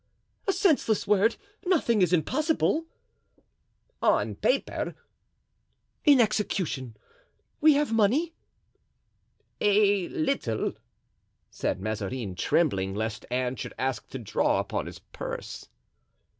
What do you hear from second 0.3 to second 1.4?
"A senseless word.